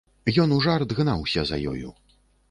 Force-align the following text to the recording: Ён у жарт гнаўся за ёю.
Ён 0.43 0.53
у 0.53 0.55
жарт 0.65 0.95
гнаўся 0.99 1.43
за 1.51 1.59
ёю. 1.73 1.91